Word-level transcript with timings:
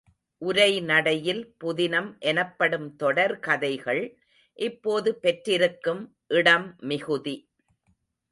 உரைநடையில், 0.41 1.41
புதினம் 1.63 2.17
எனப்படும் 2.19 2.95
தொடர் 2.95 3.39
கதைகள் 3.39 4.01
இப்போது 4.59 5.15
பெற்றிருக்கும் 5.15 6.01
இடம் 6.31 6.75
மிகுதி. 6.83 7.35